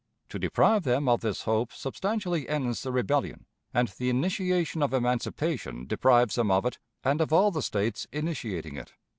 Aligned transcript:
To 0.29 0.39
deprive 0.39 0.81
them 0.81 1.07
of 1.07 1.21
this 1.21 1.43
hope 1.43 1.71
substantially 1.71 2.49
ends 2.49 2.81
the 2.81 2.91
rebellion, 2.91 3.45
and 3.71 3.87
the 3.87 4.09
initiation 4.09 4.81
of 4.81 4.95
emancipation 4.95 5.85
deprives 5.85 6.33
them 6.33 6.49
of 6.49 6.65
it 6.65 6.79
and 7.03 7.21
of 7.21 7.31
all 7.31 7.51
the 7.51 7.61
States 7.61 8.07
initiating 8.11 8.77
it." 8.77 8.93